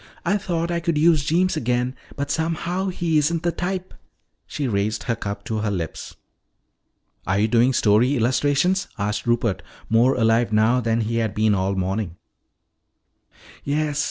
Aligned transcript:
I 0.25 0.37
thought 0.37 0.71
I 0.71 0.79
could 0.79 0.97
use 0.97 1.23
Jeems 1.23 1.55
again, 1.55 1.93
but 2.15 2.31
somehow 2.31 2.87
he 2.87 3.19
isn't 3.19 3.43
the 3.43 3.51
type." 3.51 3.93
She 4.47 4.67
raised 4.67 5.03
her 5.03 5.15
cup 5.15 5.43
to 5.45 5.59
her 5.59 5.69
lips. 5.69 6.15
"Are 7.27 7.37
you 7.37 7.47
doing 7.47 7.71
story 7.71 8.15
illustrations?" 8.17 8.87
asked 8.97 9.27
Rupert, 9.27 9.61
more 9.91 10.15
alive 10.15 10.51
now 10.51 10.81
than 10.81 11.01
he 11.01 11.17
had 11.17 11.35
been 11.35 11.53
all 11.53 11.75
morning. 11.75 12.15
"Yes. 13.63 13.99